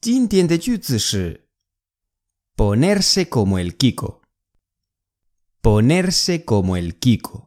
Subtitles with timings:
[0.00, 1.46] 今天的句子是
[2.56, 4.22] ponerse como el Kiko.
[5.62, 7.46] Ponerse como el Kiko.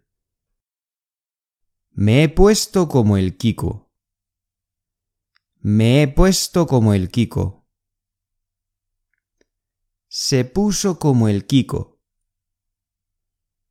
[2.05, 3.93] Me he puesto como el Kiko.
[5.59, 7.69] Me he puesto como el Kiko.
[10.07, 12.01] Se puso como el Kiko.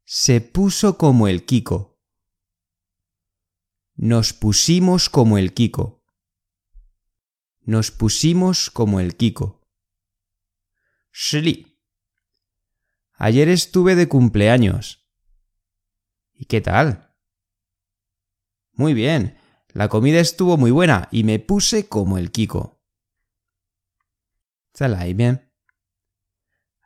[0.05, 1.98] Se puso como el Kiko.
[3.97, 6.05] Nos pusimos como el Kiko.
[7.62, 9.69] Nos pusimos como el Kiko.
[11.12, 11.83] Shli.
[13.15, 15.05] Ayer estuve de cumpleaños.
[16.33, 17.09] ¿Y qué tal?
[18.81, 19.36] Muy bien,
[19.75, 22.81] la comida estuvo muy buena y me puse como el Kiko.
[25.14, 25.53] bien.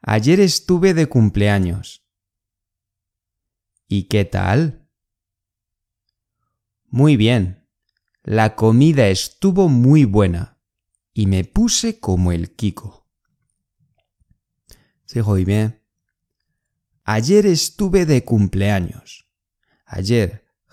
[0.02, 2.02] Ayer estuve de cumpleaños.
[3.86, 4.88] ¿Y qué tal?
[6.88, 7.64] Muy bien.
[8.24, 10.58] La comida estuvo muy buena
[11.12, 13.08] y me puse como el Kiko.
[15.04, 15.80] Se bien.
[17.04, 19.28] Ayer estuve de cumpleaños.
[19.84, 20.43] Ayer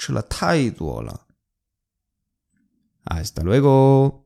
[0.00, 1.26] 吃了太多了。
[3.04, 4.19] Hasta luego。